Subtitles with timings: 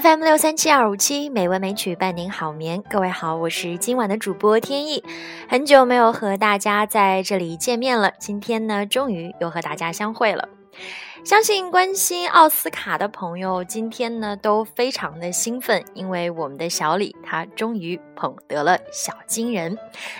[0.00, 5.02] FM 六三七二五七美文美曲伴您好眠，各位好，我是今晚的主播天意，
[5.48, 10.48] 很久没有和大家在这里见面了，今天呢，终于又和大家相会了。
[11.24, 19.76] 相信关心奥斯卡的朋友，今天呢都非常的兴奋，因为我们的小李他终于捧得了小金人。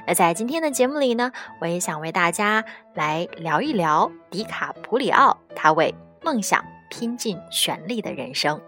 [0.08, 8.60] 那在今天的节目里呢，我也想为大家来聊一聊迪卡普里奥他为梦想拼尽全力的人生。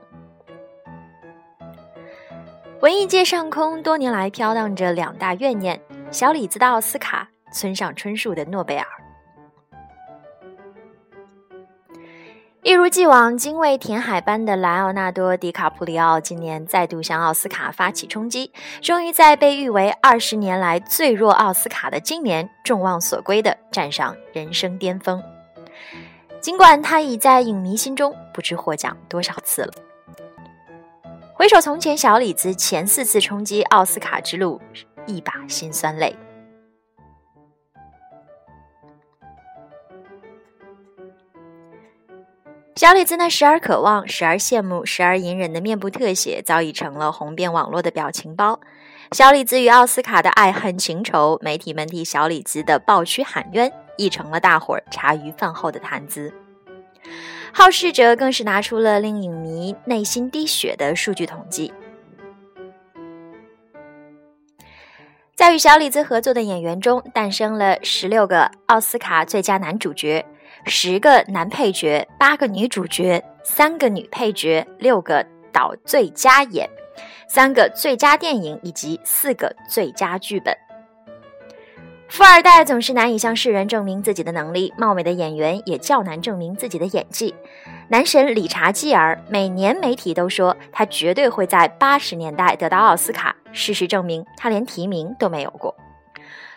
[2.80, 5.78] 文艺界上空多年来飘荡着两大怨念：
[6.10, 8.86] 小李子的奥斯卡，村上春树的诺贝尔。
[12.62, 25.22] 一如既往，精卫填海般的莱奥纳多·迪卡普里奥今年再度向奥斯卡发起冲击，终于在被誉为二十年来最弱奥斯卡的今年，众望所归的站上人生巅峰。
[26.40, 29.72] 尽管他已在影迷心中不知获奖多少次了。
[31.40, 34.60] 回首从前，小李子前四次冲击奥斯卡之路，
[35.06, 36.14] 一把辛酸泪。
[42.76, 48.60] 小李子那时而渴望、时而羡慕、时而隐忍的面部特写，早已成了红遍网络的表情包。
[49.12, 56.30] 小李子与奥斯卡的爱恨情仇，媒体们替小李子的抱屈喊冤，亦成了大伙儿茶余饭后的谈资。
[57.52, 61.72] 好事者更是拿出了令影迷内心滴血的数据统计。
[65.34, 70.24] 在与小李子合作的演员中，诞生了十六个奥斯卡最佳男主角、
[70.66, 76.68] 十个男配角、八个女主角、三个女配角、六个导最佳演、
[77.26, 80.54] 三个最佳电影以及四个最佳剧本。
[82.10, 87.32] 富二代总是难以向世人证明自己的能力，貌美的演员也较难证明自己的演技。
[87.88, 95.72] 男神理查基尔每年媒体都说他绝对会在八十年代得到奥斯卡，事实证明他连提名都没有过。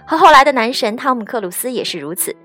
[0.08, 2.36] 和后来的男神汤姆克鲁斯也是如此。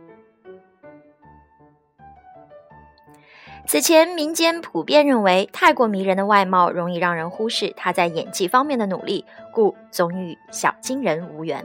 [3.67, 11.65] 此前民间普遍认为，太过迷人的外貌容易让人忽视他在演技方面的努力，故总与小金人无缘。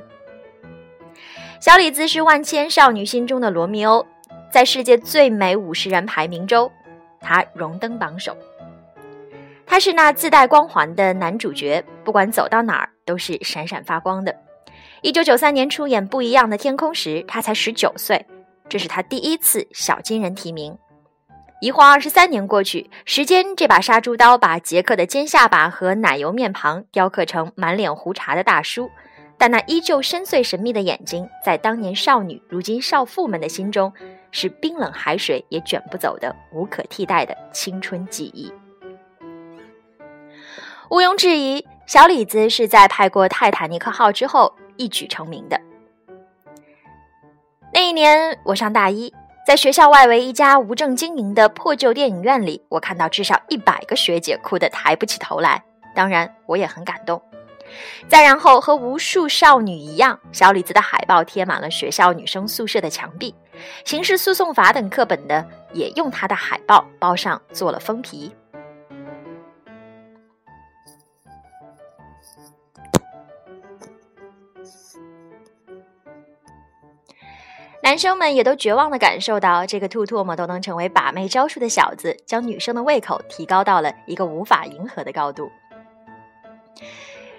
[1.64, 4.06] 小李子是万千少女心中的罗密欧，
[4.52, 6.70] 在世界最美五十人排名中，
[7.22, 8.36] 他荣登榜首。
[9.66, 14.36] 他是那自带光环的男主角，不管走到哪儿都是闪闪发光的。
[15.02, 18.26] 一九九三年出演《不一样的天空》时，他才十九岁，
[18.68, 20.78] 这是他第一次小金人提名。
[21.62, 28.92] 一晃二十三年过去，时间这把杀猪刀把杰克的尖下巴和奶油面庞雕刻成满脸胡茬的大叔。
[29.44, 33.92] 但那依旧深邃神秘的眼睛，在当年少女、如今少妇们的心中，
[34.32, 38.50] 是冰冷海水也卷不走的无可替代的青春记忆。
[40.90, 45.60] 毋庸置疑，小李子是在拍过《泰坦尼克号》之后一举成名的。
[47.74, 49.14] 那一年，我上大一，
[49.46, 55.62] 在学校外围一家无证经营的破旧电影院里，我看到至少一百个学姐哭得抬不起头来，
[55.94, 57.22] 当然，我也很感动。
[58.08, 63.34] 再然后，和无数少女一样，小李子的海报贴满了学校女生宿舍的墙壁，
[63.86, 68.34] 刑事诉讼法等课本的也用他的海报包上做了封皮。
[77.82, 85.52] 男生们也都绝望的感受到，这个吐唾沫都能成为把妹招数的小子，将女生的胃口提高到了一个无法迎合的高度。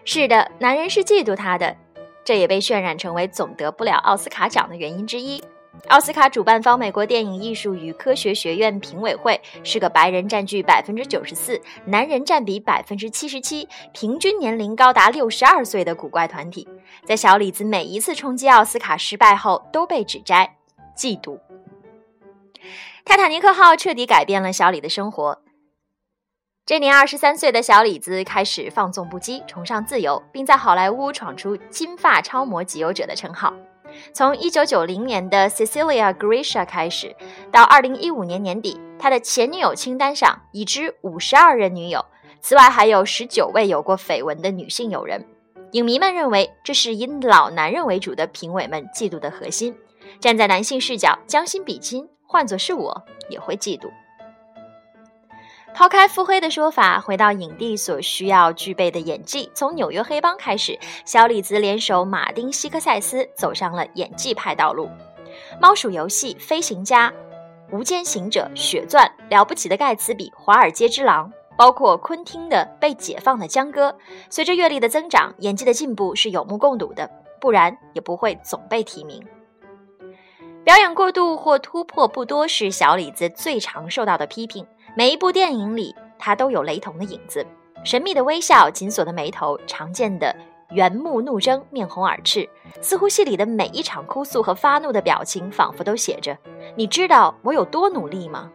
[0.04, 1.74] 是的，男人是嫉妒他的，
[2.24, 5.42] 这也被渲染成为总得不了奥斯卡奖的原因之一。
[5.88, 16.68] 奥斯卡主办方美国电影艺术与科学学院评委会是个白人占据百分之九十四，男人占比百分之七十七，平均年龄高达六十二岁的古怪团体。
[17.04, 20.56] 在小李子每一次冲击奥斯卡失败后，都被指摘
[20.96, 21.38] 嫉妒。
[23.04, 25.40] 泰坦尼克号彻底改变了小李的生活。
[26.66, 33.52] 这年二十三岁的小李子开始放纵不羁，崇尚自由，并在好莱坞闯出“金发超模集邮者”的称号。
[34.14, 37.14] 从一九九零年的 Cecilia Grisha 开始，
[37.52, 42.02] 到二零一五年年底，他的前女友清单上已知五十二任女友，
[42.40, 45.22] 此外还有十九位有过绯闻的女性友人。
[45.72, 49.76] 影迷们认为，这是以老男人为主的评委们嫉妒的核心。
[50.18, 53.90] 站在男性视角，将心比心，换作是我，也会嫉妒。
[55.74, 59.50] 抛开腹黑的说法，回到影帝所需要具备的演技。
[59.54, 64.86] 从《纽约黑帮》开始，小李子联手马丁·西克塞斯走上了演技派道路，
[65.60, 67.10] 《猫鼠游戏》《飞行家》
[67.76, 73.90] 《无间行者》《血钻》《了不起的盖茨比》《华尔街之狼》包括昆汀的《被解放的江歌》。
[74.30, 77.10] 随着阅历的增长，演技的进步是有目共睹的，
[77.40, 79.20] 不然也不会总被提名。
[80.62, 84.64] 表演过度或突破不多是小李子最常受到的批评。
[84.96, 87.44] 每一部电影里，他都有雷同的影子：
[87.84, 90.32] 神秘的微笑、紧锁的眉头、常见的
[90.70, 92.48] 圆目怒睁、面红耳赤。
[92.80, 96.38] 似乎戏里的每一场哭诉和发怒的表情，仿佛都写着
[96.78, 98.52] ：“你知道我有多努力吗？”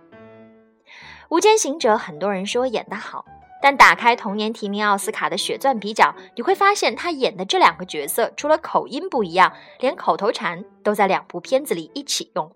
[1.27, 3.25] 《无间行者》很多人说演得好。
[3.62, 9.51] 但打开同年提名奥斯卡的血钻比较，你会发现他演的这两个角色，除了口音不一样，
[9.81, 12.50] 连口头禅都在两部片子里一起用。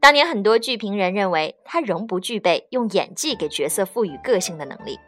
[0.00, 4.98] 当年很多剧评人认为他仍不具备用演技给角色赋予个性的能力。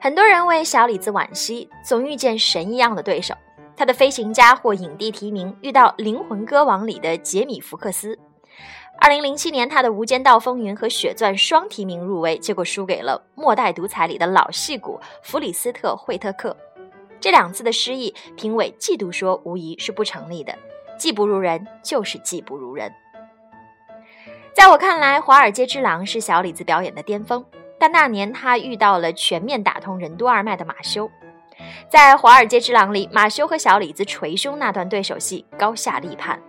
[0.00, 3.34] 很多人为小李子惋惜，总遇见神一样的对手。
[3.76, 8.18] 他的《飞行家》获影帝提名，遇到《灵魂歌王》里的杰米·福克斯。
[9.00, 16.56] 二零零七年，他的《无间道风云》和《血钻》双提名入围，结果输给了《末代独裁》里的老戏骨弗里斯特·惠特克。
[17.20, 20.52] 这两次的失意，评委嫉妒说无疑是不成立的。
[20.98, 22.92] 技不如人就是技不如人。
[24.52, 27.44] 在我看来，《华尔街之狼》是小李子表演的巅峰，
[27.78, 31.08] 但那年他遇到了全面打通任督二脉的马修。
[31.88, 36.40] 在《华尔街之狼》里，马修和小李子捶胸那段对手戏，高下立判。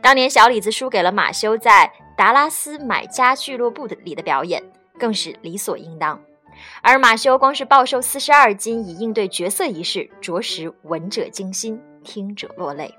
[0.00, 4.62] 当年小李子输给了马修在达拉斯买家俱乐部的里的表演，
[4.98, 6.18] 更是理所应当。
[6.82, 12.94] 而马修光是暴瘦四十二斤以应对角色一事，着实闻者惊心，听者落泪。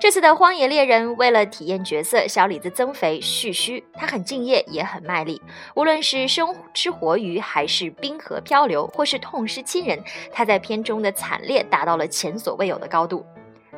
[0.00, 5.42] 这次的《荒野猎人》为了体验角色，小李子增肥蓄须，他很敬业，也很卖力。
[5.74, 10.02] 无论是生吃活鱼，还是冰河漂流，或是痛失亲人，
[10.32, 13.26] 他在片中的惨烈达到了前所未有的高度。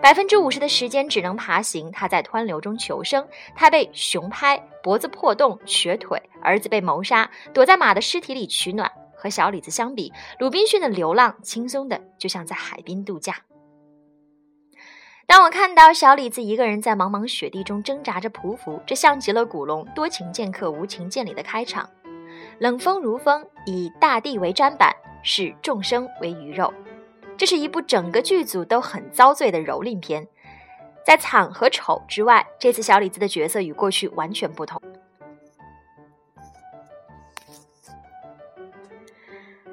[0.01, 3.27] 百分之五十的时间只能爬行，他在湍流中求生。
[3.57, 8.89] 他被熊拍，脖子破洞，瘸腿，儿子被谋杀，躲在马的尸体里取暖。
[9.17, 13.35] 和小李子相比，鲁滨逊的流浪轻松的就像在海滨度假。
[15.27, 21.89] 当我看到小李子一个人在茫茫雪地中挣扎着匍匐，这像极了古龙“多情剑客无情剑”里的开场
[22.59, 26.73] ：“冷风如风，以大地为砧板，视众生为鱼肉。”
[27.39, 30.29] 这是一部整个剧组都很遭罪的蹂躏片，
[31.05, 34.81] 在惨和丑之外，这次小李子的角色与过去完全不同。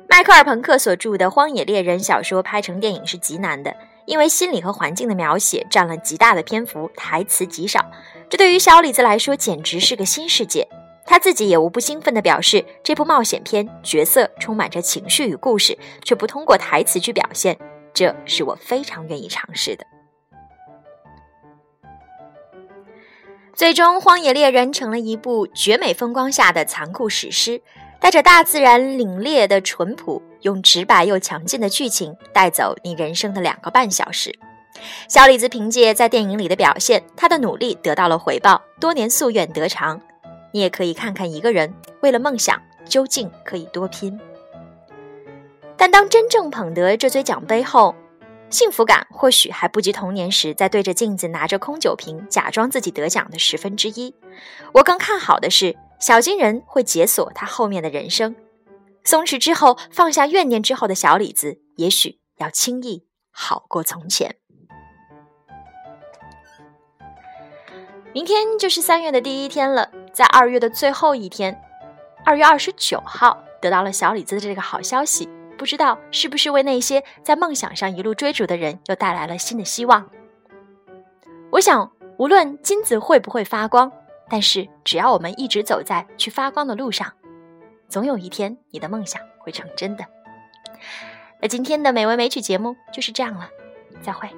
[0.07, 3.75] 迈克尔·朋克所著的《荒野猎人》小说拍成电影是极难的，
[4.09, 7.85] 因为心理和环境的描写占了极大的篇幅，台词极少。
[8.27, 10.67] 这对于小李子来说简直是个新世界。
[11.05, 17.55] 他自己也无不兴奋地表示，这部冒险片角色充满着情绪与故事，却不通过台词去表现，
[17.93, 19.85] 这是我非常愿意尝试的。
[23.53, 27.61] 最终，《荒野猎人》成了一部绝美风光下的残酷史诗，
[27.99, 34.37] 带着大自然凛冽的淳朴，用直白又强劲的剧情带走你人生的两个半小时。
[35.07, 39.99] 小李子凭借在电影里的表现，他的努力得到了回报，多年夙愿得偿。
[40.51, 44.19] 你也可以看看一个人为了梦想究竟可以多拼，
[45.77, 47.93] 但当真正捧得这尊奖杯后，
[48.49, 54.15] 幸福感或许还不及童年时在对着镜子拿着空酒瓶假装自己得奖的十分之一。
[54.73, 58.35] 我更看好的是小金人会解锁他后面的人生，
[59.03, 64.35] 松弛之后放下怨念之后的小李子，也许要轻易好过从前。
[68.13, 69.91] 明天就是三月的第一天了。
[70.11, 71.61] 在二月的最后一天，
[72.25, 80.09] 二月二十九号，得到了小李子的这个好消息，不知道是不是为那些在梦想上一路追逐的人又带来了新的希望。
[81.51, 83.91] 我想，无论金子会不会发光，
[84.27, 87.13] 但是只要我们一直走在去发光的路上，
[87.89, 90.05] 总有一天你的梦想会成真的。
[91.41, 93.49] 那今天的美文美曲节目就是这样了，
[94.01, 94.29] 再会。